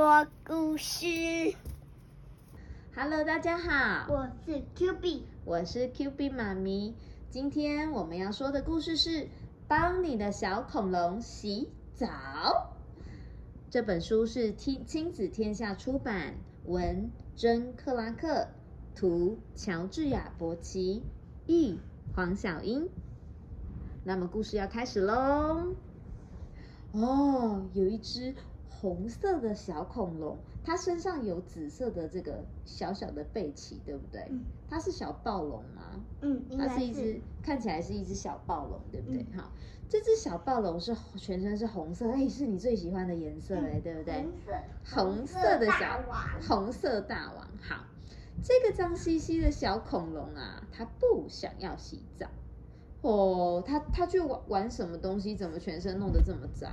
[0.00, 1.04] 说故事。
[2.96, 6.94] Hello，大家好，我是 Q B，我是 Q B 妈咪。
[7.28, 9.10] 今天我们要说的故事是
[9.68, 12.06] 《帮你的小恐龙洗澡》。
[13.68, 16.32] 这本书是亲亲子天下出版，
[16.64, 18.48] 文珍克拉克，
[18.96, 21.02] 图乔治亚伯奇，
[21.46, 21.78] 译
[22.16, 22.88] 黄小英。
[24.04, 25.74] 那么故事要开始喽。
[26.92, 28.34] 哦，有一只
[28.80, 34.26] 红色的小恐龙，它身上有紫色的这个小小的背鳍，对不对？
[34.30, 34.40] 嗯
[34.70, 36.00] 它是小暴龙吗？
[36.20, 39.26] 嗯，它是一只看起来是一只小暴龙，对不对？
[39.32, 39.50] 嗯好，
[39.88, 44.14] 这只小暴龙是全身是红色，哎，是你最喜欢的颜色哎，对不对？
[44.14, 47.48] 红色红色的小王，红色大王。
[47.60, 47.84] 好，
[48.42, 52.28] 这个脏兮兮的小恐龙啊，它不想要洗澡。
[53.02, 55.34] 哦，它它去玩玩什么东西？
[55.34, 56.70] 怎么全身弄得这么脏？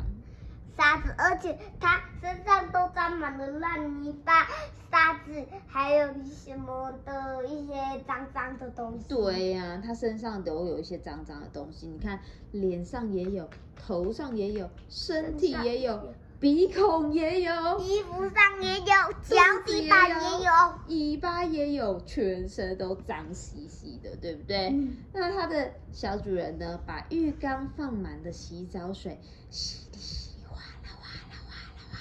[0.77, 4.47] 沙子，而且它身上都沾满了烂泥巴、
[4.91, 7.73] 沙子，还有什么的一些
[8.07, 9.05] 脏脏的东西。
[9.09, 11.87] 对呀、它身上都有一些脏脏的东西。
[11.87, 12.19] 你看，
[12.51, 18.85] 脸上也有，头上也有，身体也有，鼻孔也有，衣服上也有，
[19.23, 20.51] 脚底板也有。
[20.87, 24.69] 尾巴也有，全身都脏兮兮的，对不对？
[24.69, 29.19] 嗯那它的小主人呢，把浴缸放满了洗澡水，
[29.49, 31.99] 稀里稀里哗啦哗啦哗啦哗啦，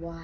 [0.00, 0.22] 哇！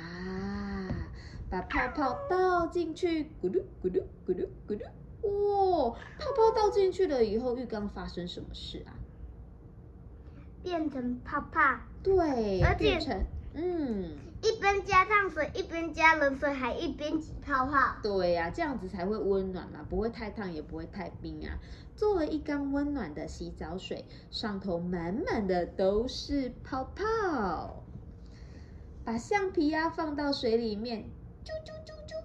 [1.51, 4.85] 把泡泡倒进去，咕噜咕噜咕噜咕噜，
[5.23, 5.91] 哇！
[6.19, 8.95] 泡泡倒进去了以后，浴缸发生什么事啊？
[10.63, 11.61] 变成泡泡，
[12.03, 17.97] 对，而且变成嗯，一边加烫水，一边加冷水，还一边挤泡泡。
[18.03, 21.59] 对呀、这样子才会温暖嘛，不会太烫，也不会太冰啊。
[21.95, 27.85] 做了一缸温暖的洗澡水，上头满满的都是泡泡。
[29.05, 31.05] 把橡皮鸭放到水里面，
[31.45, 32.25] 啾啾啾啾。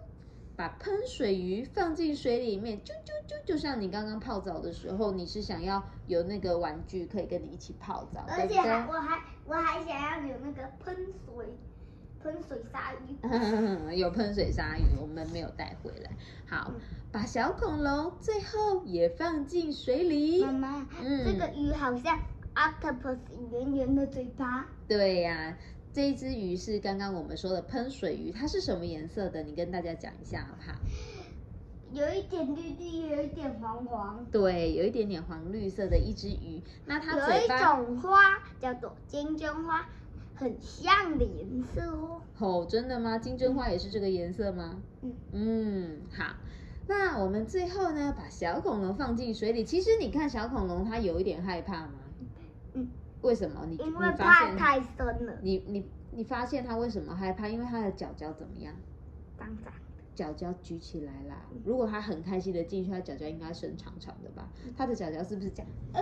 [0.55, 8.57] 把喷水鱼放进水里面，啾啾啾，就像你刚刚泡澡的时候，你是想要有那个玩具可以跟你一起泡澡，而且？
[8.59, 10.95] 我还我还想要有那个喷
[11.25, 11.45] 水
[12.21, 13.95] 喷水鲨鱼。
[13.95, 16.11] 有喷水鲨鱼，我们没有带回来。
[16.45, 16.81] 好嗯，
[17.11, 20.51] 把小恐龙最后也放进水里妈。
[20.51, 22.19] 妈，嗯这个鱼好像
[22.55, 23.17] octopus
[23.51, 25.57] 圆圆的嘴巴，对呀、
[25.91, 29.43] 这一只鱼是刚刚我们说的喷水鱼，它是什么颜色的？
[29.43, 30.77] 你跟大家讲一下好不好？
[31.91, 34.23] 有一点绿绿，有一点黄黄。
[34.31, 38.19] 对，有一点点黄绿色的一只鱼，那它有一种花
[38.59, 39.89] 叫做金针花，
[40.35, 42.21] 很像的颜色哦。
[42.37, 43.17] 哦，真的吗？
[43.17, 44.79] 金针花也是这个颜色吗？
[45.01, 46.35] 嗯嗯，好。
[46.87, 49.63] 那我们最后呢，把小恐龙放进水里。
[49.63, 51.93] 其实你看小恐龙，它有一点害怕吗？
[53.21, 53.65] 嗯，为什么？
[53.67, 57.47] 你因为怕太深了，你你你发现他为什么害怕？
[57.47, 58.73] 因为他的脚脚怎么样？
[59.37, 59.73] 脏脏。
[60.15, 61.45] 脚脚举起来啦。
[61.63, 64.49] 如果他很开心的进去，他脚脚应该伸长长的吧？
[64.75, 65.67] 他的脚脚是不是这样？
[65.93, 66.01] 呃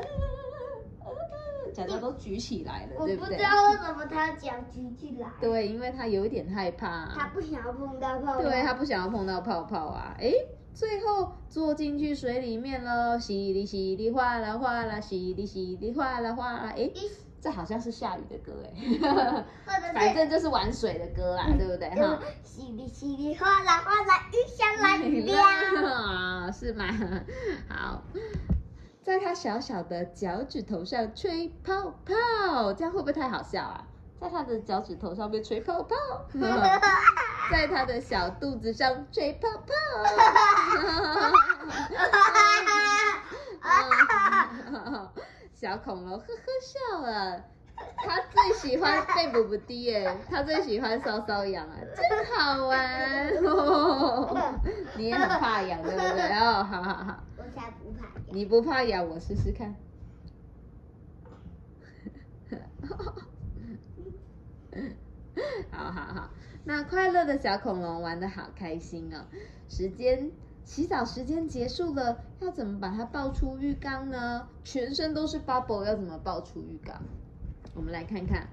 [1.67, 3.05] 呃脚脚都举起来了，我？
[3.05, 7.07] 不知道为什么他脚举起来，对，因为他有一点害怕。
[7.15, 8.41] 他不想要碰到泡泡。
[8.41, 10.15] 对，他不想要碰到泡泡啊。
[10.19, 10.31] 哎，
[10.73, 16.73] 最后坐进去水里面喽，稀里稀里哗啦哗啦，稀里稀里哗啦哗啦。
[16.75, 21.89] 诶，一这好像是下雨的歌诶，或者是反正就是玩水的歌啦，对不对？
[21.91, 22.19] 就是哈。
[22.43, 25.87] 稀里稀里哗啦哗啦，雨下来了。
[26.47, 26.85] 啊，是吗？
[27.69, 28.01] 好，
[29.07, 33.87] 在它小小的脚趾头上吹泡泡，这样会不会太好笑啊？
[34.19, 35.95] 在它的脚趾头上面吹泡泡，
[37.49, 39.73] 在它的小肚子上吹泡泡。
[45.53, 47.41] 小恐龙呵呵笑了，
[47.95, 54.53] 它最喜欢被补补滴耶，它最喜欢搔搔痒啊，真好玩哦。
[54.95, 56.29] 你也很怕痒，对不对？
[56.37, 57.15] 哦，好好好，
[58.31, 59.75] 你不怕痒，我试试看。
[65.71, 66.29] 好好好，
[66.65, 69.25] 那快乐的小恐龙玩的好开心哦。
[69.69, 70.31] 时间
[70.63, 74.47] 洗澡时间结束了，要怎么把它抱出浴缸呢？
[74.63, 77.01] 全身都是 bubble，要怎么抱出浴缸？
[77.73, 78.47] 我们来看看。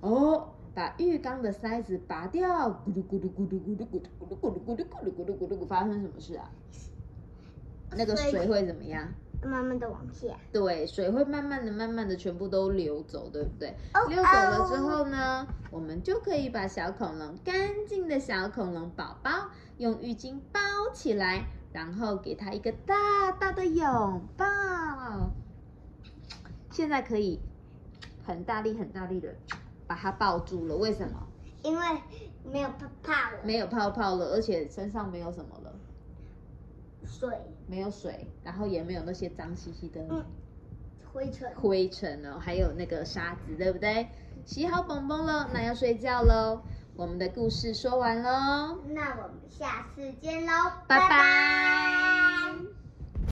[0.00, 6.50] 哦，把浴缸的塞子拔掉，咕噜咕噜咕噜咕噜咕噜咕噜咕噜咕噜咕噜咕噜咕噜咕噜，发生什么事啊？
[7.96, 9.08] 那个水会怎么样？
[9.42, 10.34] 慢慢的往下。
[10.52, 13.68] 对，水会慢慢的、慢慢的全部都流走，对不对？
[13.94, 19.30] 哦流走了之后呢，我们就可以把小恐龙干净的小恐龙宝宝
[19.76, 20.60] 用浴巾包
[20.92, 24.44] 起来，然后给它一个大大的拥抱。
[26.72, 27.40] 现在可以
[28.24, 29.34] 很大力、很大力的
[29.86, 31.26] 把它抱住了，为什么？
[31.62, 31.84] 因为
[32.44, 35.72] 没有泡泡了，没有泡泡了，而且身上没有什么了，
[37.06, 37.28] 水
[37.66, 40.24] 没有水，然后也没有那些脏兮兮的嗯
[41.12, 41.50] 灰尘。
[41.56, 44.08] 灰尘哦，还有那个沙子，对不对？
[44.44, 46.60] 洗好蹦蹦了，那要睡觉喽。
[46.96, 50.52] 我们的故事说完喽，那我们下次见喽，
[50.86, 52.54] 拜拜拜